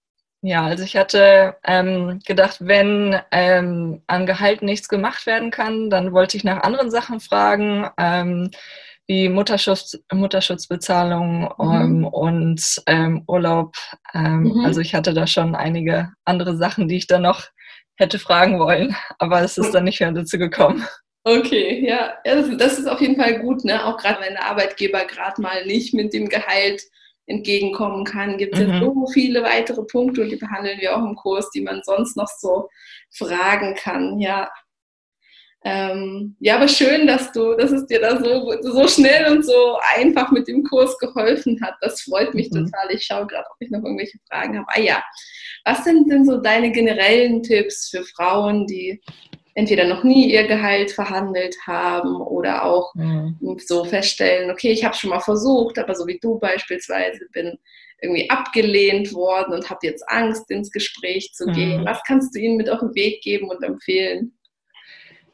Ja, 0.46 0.64
also 0.64 0.84
ich 0.84 0.96
hatte 0.96 1.56
ähm, 1.64 2.20
gedacht, 2.24 2.58
wenn 2.60 3.18
ähm, 3.32 4.00
an 4.06 4.26
Gehalt 4.26 4.62
nichts 4.62 4.88
gemacht 4.88 5.26
werden 5.26 5.50
kann, 5.50 5.90
dann 5.90 6.12
wollte 6.12 6.36
ich 6.36 6.44
nach 6.44 6.62
anderen 6.62 6.88
Sachen 6.88 7.18
fragen, 7.18 7.90
ähm, 7.98 8.52
wie 9.08 9.28
Mutterschutz, 9.28 9.98
Mutterschutzbezahlung 10.12 11.52
mhm. 11.58 11.72
Ähm, 11.72 12.04
und 12.04 12.62
ähm, 12.86 13.24
Urlaub. 13.26 13.74
Ähm, 14.14 14.42
mhm. 14.42 14.64
Also 14.64 14.80
ich 14.80 14.94
hatte 14.94 15.14
da 15.14 15.26
schon 15.26 15.56
einige 15.56 16.12
andere 16.24 16.56
Sachen, 16.56 16.86
die 16.86 16.98
ich 16.98 17.08
dann 17.08 17.22
noch 17.22 17.46
hätte 17.96 18.20
fragen 18.20 18.60
wollen, 18.60 18.94
aber 19.18 19.40
es 19.40 19.58
ist 19.58 19.72
dann 19.72 19.82
nicht 19.82 19.98
mehr 19.98 20.12
dazu 20.12 20.38
gekommen. 20.38 20.86
Okay, 21.24 21.84
ja, 21.84 22.14
ja 22.24 22.36
das, 22.36 22.56
das 22.56 22.78
ist 22.78 22.86
auf 22.86 23.00
jeden 23.00 23.20
Fall 23.20 23.40
gut, 23.40 23.64
ne? 23.64 23.84
Auch 23.84 23.96
gerade 23.96 24.20
wenn 24.20 24.34
der 24.34 24.48
Arbeitgeber 24.48 25.06
gerade 25.06 25.42
mal 25.42 25.66
nicht 25.66 25.92
mit 25.92 26.12
dem 26.12 26.28
Gehalt 26.28 26.82
entgegenkommen 27.26 28.04
kann, 28.04 28.38
gibt 28.38 28.54
es 28.54 28.66
mhm. 28.66 28.72
ja 28.72 28.80
so 28.80 29.06
viele 29.12 29.42
weitere 29.42 29.82
Punkte 29.82 30.22
und 30.22 30.30
die 30.30 30.36
behandeln 30.36 30.80
wir 30.80 30.96
auch 30.96 31.04
im 31.04 31.16
Kurs, 31.16 31.50
die 31.50 31.60
man 31.60 31.82
sonst 31.84 32.16
noch 32.16 32.28
so 32.28 32.68
fragen 33.10 33.74
kann. 33.74 34.18
Ja, 34.20 34.50
ähm, 35.64 36.36
ja, 36.38 36.54
aber 36.54 36.68
schön, 36.68 37.08
dass 37.08 37.32
du, 37.32 37.56
dass 37.56 37.72
es 37.72 37.86
dir 37.86 38.00
da 38.00 38.22
so, 38.22 38.52
so 38.62 38.86
schnell 38.86 39.32
und 39.32 39.44
so 39.44 39.76
einfach 39.96 40.30
mit 40.30 40.46
dem 40.46 40.62
Kurs 40.62 40.96
geholfen 40.98 41.60
hat. 41.60 41.74
Das 41.80 42.02
freut 42.02 42.34
mich 42.34 42.52
mhm. 42.52 42.66
total. 42.66 42.92
Ich 42.92 43.04
schaue 43.04 43.26
gerade, 43.26 43.48
ob 43.50 43.56
ich 43.58 43.70
noch 43.70 43.82
irgendwelche 43.82 44.18
Fragen 44.30 44.58
habe. 44.58 44.68
Ah 44.68 44.80
ja, 44.80 45.02
was 45.64 45.82
sind 45.82 46.08
denn 46.08 46.24
so 46.24 46.40
deine 46.40 46.70
generellen 46.70 47.42
Tipps 47.42 47.88
für 47.88 48.04
Frauen, 48.04 48.68
die 48.68 49.02
entweder 49.56 49.86
noch 49.86 50.04
nie 50.04 50.32
ihr 50.32 50.46
Gehalt 50.46 50.92
verhandelt 50.92 51.56
haben 51.66 52.20
oder 52.20 52.64
auch 52.64 52.94
mhm. 52.94 53.36
so 53.58 53.84
feststellen, 53.84 54.50
okay, 54.50 54.70
ich 54.70 54.84
habe 54.84 54.94
schon 54.94 55.10
mal 55.10 55.20
versucht, 55.20 55.78
aber 55.78 55.94
so 55.94 56.06
wie 56.06 56.18
du 56.20 56.38
beispielsweise 56.38 57.26
bin 57.32 57.58
irgendwie 58.02 58.28
abgelehnt 58.28 59.14
worden 59.14 59.54
und 59.54 59.70
habe 59.70 59.86
jetzt 59.86 60.04
Angst, 60.08 60.50
ins 60.50 60.70
Gespräch 60.70 61.32
zu 61.32 61.46
gehen. 61.46 61.80
Mhm. 61.80 61.86
Was 61.86 62.02
kannst 62.06 62.34
du 62.34 62.38
ihnen 62.38 62.58
mit 62.58 62.68
auf 62.68 62.80
den 62.80 62.94
Weg 62.94 63.22
geben 63.22 63.48
und 63.48 63.62
empfehlen? 63.62 64.36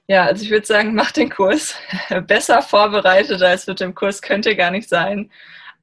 Ja, 0.07 0.27
also 0.27 0.45
ich 0.45 0.51
würde 0.51 0.67
sagen, 0.67 0.95
macht 0.95 1.17
den 1.17 1.29
Kurs. 1.29 1.75
Besser 2.29 2.63
vorbereitet 2.63 3.43
als 3.43 3.67
mit 3.67 3.81
dem 3.81 3.93
Kurs 3.93 4.23
könnte 4.23 4.55
gar 4.55 4.71
nicht 4.71 4.89
sein. 4.89 5.33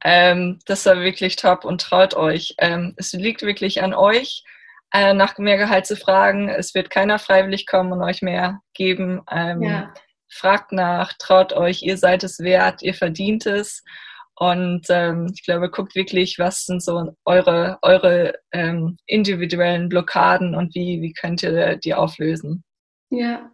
Ähm, 0.01 0.59
das 0.65 0.85
war 0.85 1.01
wirklich 1.01 1.35
top 1.35 1.65
und 1.65 1.81
traut 1.81 2.13
euch. 2.13 2.55
Ähm, 2.57 2.93
es 2.95 3.11
liegt 3.11 3.41
wirklich 3.41 3.83
an 3.83 3.93
euch 3.93 4.45
äh, 4.93 5.13
nach 5.13 5.37
mehr 5.37 5.57
Gehalt 5.57 5.85
zu 5.85 5.95
fragen. 5.95 6.49
Es 6.49 6.73
wird 6.73 6.89
keiner 6.89 7.19
freiwillig 7.19 7.65
kommen 7.67 7.91
und 7.91 8.01
euch 8.01 8.21
mehr 8.21 8.61
geben. 8.73 9.21
Ähm, 9.31 9.61
ja. 9.61 9.93
Fragt 10.31 10.71
nach, 10.71 11.13
traut 11.17 11.53
euch, 11.53 11.81
ihr 11.81 11.97
seid 11.97 12.23
es 12.23 12.39
wert, 12.39 12.81
ihr 12.81 12.93
verdient 12.93 13.45
es. 13.45 13.83
Und 14.35 14.85
ähm, 14.89 15.29
ich 15.33 15.43
glaube, 15.43 15.69
guckt 15.69 15.95
wirklich, 15.95 16.39
was 16.39 16.65
sind 16.65 16.81
so 16.81 17.13
eure, 17.25 17.77
eure 17.81 18.35
ähm, 18.53 18.97
individuellen 19.05 19.89
Blockaden 19.89 20.55
und 20.55 20.73
wie, 20.75 21.01
wie 21.01 21.13
könnt 21.13 21.43
ihr 21.43 21.75
die 21.75 21.93
auflösen. 21.93 22.63
Ja, 23.09 23.51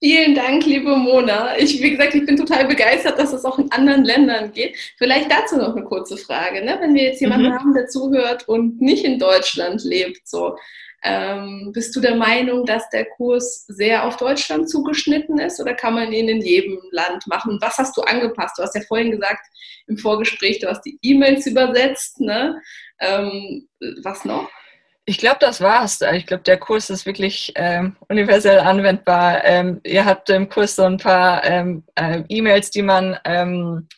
Vielen 0.00 0.34
Dank, 0.34 0.64
liebe 0.66 0.96
Mona. 0.96 1.56
Ich, 1.58 1.80
wie 1.80 1.90
gesagt, 1.90 2.14
ich 2.14 2.26
bin 2.26 2.36
total 2.36 2.66
begeistert, 2.66 3.18
dass 3.18 3.32
es 3.32 3.44
auch 3.44 3.58
in 3.58 3.70
anderen 3.70 4.04
Ländern 4.04 4.52
geht. 4.52 4.76
Vielleicht 4.98 5.30
dazu 5.30 5.56
noch 5.56 5.74
eine 5.74 5.84
kurze 5.84 6.16
Frage. 6.16 6.64
Ne? 6.64 6.76
Wenn 6.80 6.94
wir 6.94 7.04
jetzt 7.04 7.20
jemanden 7.20 7.48
mhm. 7.48 7.54
haben, 7.54 7.74
der 7.74 7.86
zuhört 7.88 8.48
und 8.48 8.80
nicht 8.80 9.04
in 9.04 9.18
Deutschland 9.18 9.84
lebt, 9.84 10.28
so, 10.28 10.56
ähm, 11.04 11.70
bist 11.72 11.96
du 11.96 12.00
der 12.00 12.14
Meinung, 12.14 12.64
dass 12.64 12.88
der 12.90 13.06
Kurs 13.06 13.64
sehr 13.66 14.06
auf 14.06 14.16
Deutschland 14.18 14.70
zugeschnitten 14.70 15.38
ist 15.40 15.60
oder 15.60 15.74
kann 15.74 15.94
man 15.94 16.12
ihn 16.12 16.28
in 16.28 16.40
jedem 16.40 16.78
Land 16.92 17.26
machen? 17.26 17.58
Was 17.60 17.78
hast 17.78 17.96
du 17.96 18.02
angepasst? 18.02 18.58
Du 18.58 18.62
hast 18.62 18.74
ja 18.74 18.82
vorhin 18.82 19.10
gesagt 19.10 19.44
im 19.88 19.98
Vorgespräch, 19.98 20.60
du 20.60 20.68
hast 20.68 20.82
die 20.82 20.98
E-Mails 21.02 21.46
übersetzt. 21.46 22.20
Ne? 22.20 22.60
Ähm, 23.00 23.68
was 24.02 24.24
noch? 24.24 24.48
Ich 25.04 25.18
glaube, 25.18 25.38
das 25.40 25.60
war's. 25.60 26.00
Ich 26.14 26.26
glaube, 26.26 26.44
der 26.44 26.58
Kurs 26.58 26.88
ist 26.88 27.06
wirklich 27.06 27.52
ähm, 27.56 27.96
universell 28.08 28.60
anwendbar. 28.60 29.44
Ähm, 29.44 29.80
ihr 29.84 30.04
habt 30.04 30.30
im 30.30 30.48
Kurs 30.48 30.76
so 30.76 30.84
ein 30.84 30.96
paar 30.96 31.44
ähm, 31.44 31.84
äh, 31.96 32.22
E-Mails, 32.28 32.70
die 32.70 32.82
man 32.82 33.18
ähm, 33.24 33.88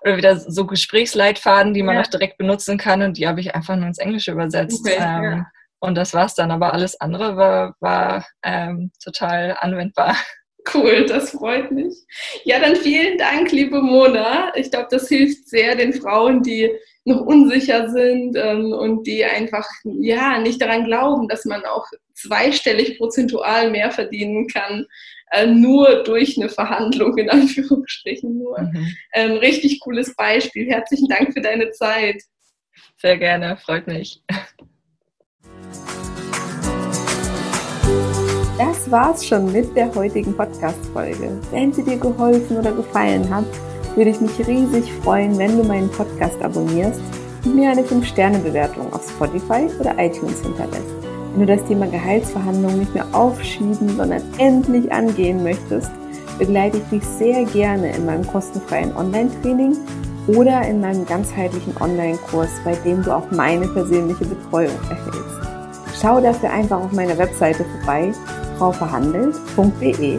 oder 0.00 0.16
wieder 0.16 0.36
so 0.36 0.66
Gesprächsleitfaden, 0.66 1.74
die 1.74 1.82
man 1.82 1.96
ja. 1.96 2.02
auch 2.02 2.06
direkt 2.06 2.38
benutzen 2.38 2.78
kann 2.78 3.02
und 3.02 3.18
die 3.18 3.26
habe 3.26 3.40
ich 3.40 3.54
einfach 3.54 3.76
nur 3.76 3.86
ins 3.86 3.98
Englische 3.98 4.32
übersetzt. 4.32 4.80
Okay, 4.84 4.96
ja. 4.98 5.22
Ähm, 5.22 5.46
und 5.80 5.94
das 5.94 6.12
war's 6.14 6.34
dann. 6.34 6.50
Aber 6.50 6.72
alles 6.72 7.00
andere 7.00 7.36
war, 7.36 7.76
war 7.80 8.26
ähm, 8.42 8.90
total 9.02 9.56
anwendbar. 9.58 10.16
Cool, 10.74 11.06
das 11.06 11.30
freut 11.30 11.70
mich. 11.70 11.94
Ja, 12.44 12.58
dann 12.58 12.76
vielen 12.76 13.16
Dank, 13.16 13.52
liebe 13.52 13.80
Mona. 13.80 14.52
Ich 14.54 14.70
glaube, 14.70 14.88
das 14.90 15.08
hilft 15.08 15.48
sehr 15.48 15.76
den 15.76 15.94
Frauen, 15.94 16.42
die 16.42 16.70
noch 17.08 17.22
unsicher 17.22 17.88
sind 17.90 18.36
ähm, 18.36 18.72
und 18.72 19.06
die 19.06 19.24
einfach 19.24 19.66
ja 19.84 20.38
nicht 20.38 20.60
daran 20.60 20.84
glauben, 20.84 21.28
dass 21.28 21.44
man 21.44 21.64
auch 21.64 21.86
zweistellig 22.14 22.98
prozentual 22.98 23.70
mehr 23.70 23.90
verdienen 23.90 24.46
kann, 24.46 24.86
äh, 25.30 25.46
nur 25.46 26.04
durch 26.04 26.38
eine 26.38 26.48
Verhandlung, 26.48 27.16
in 27.18 27.30
Anführungsstrichen 27.30 28.38
nur. 28.38 28.60
Mhm. 28.60 28.96
Ähm, 29.14 29.32
richtig 29.38 29.80
cooles 29.80 30.14
Beispiel. 30.14 30.68
Herzlichen 30.68 31.08
Dank 31.08 31.32
für 31.32 31.40
deine 31.40 31.70
Zeit. 31.70 32.22
Sehr 33.00 33.16
gerne, 33.16 33.56
freut 33.56 33.86
mich. 33.86 34.22
Das 38.58 38.90
war's 38.90 39.24
schon 39.24 39.52
mit 39.52 39.76
der 39.76 39.94
heutigen 39.94 40.36
Podcast-Folge. 40.36 41.40
Wenn 41.52 41.72
sie 41.72 41.84
dir 41.84 41.96
geholfen 41.96 42.56
oder 42.56 42.72
gefallen 42.72 43.28
hat, 43.32 43.44
würde 43.96 44.10
ich 44.10 44.20
mich 44.20 44.46
riesig 44.46 44.92
freuen, 45.02 45.36
wenn 45.38 45.56
du 45.56 45.64
meinen 45.64 45.90
Podcast 45.90 46.40
abonnierst 46.42 47.00
und 47.44 47.56
mir 47.56 47.70
eine 47.70 47.82
5-Sterne-Bewertung 47.82 48.92
auf 48.92 49.08
Spotify 49.08 49.68
oder 49.80 49.98
iTunes 49.98 50.42
hinterlässt. 50.42 50.94
Wenn 51.32 51.46
du 51.46 51.56
das 51.56 51.64
Thema 51.66 51.86
Gehaltsverhandlungen 51.86 52.80
nicht 52.80 52.94
mehr 52.94 53.06
aufschieben, 53.12 53.96
sondern 53.96 54.22
endlich 54.38 54.90
angehen 54.92 55.42
möchtest, 55.42 55.90
begleite 56.38 56.78
ich 56.78 56.84
dich 56.84 57.04
sehr 57.04 57.44
gerne 57.44 57.94
in 57.94 58.06
meinem 58.06 58.26
kostenfreien 58.26 58.96
Online-Training 58.96 59.76
oder 60.28 60.62
in 60.66 60.80
meinem 60.80 61.04
ganzheitlichen 61.06 61.74
Online-Kurs, 61.80 62.50
bei 62.64 62.74
dem 62.84 63.02
du 63.02 63.14
auch 63.14 63.30
meine 63.30 63.66
persönliche 63.68 64.24
Betreuung 64.24 64.76
erhältst. 64.88 65.38
Schau 66.00 66.20
dafür 66.20 66.50
einfach 66.50 66.80
auf 66.80 66.92
meiner 66.92 67.18
Webseite 67.18 67.64
vorbei 67.64 68.12
frauverhandelt.de. 68.58 70.18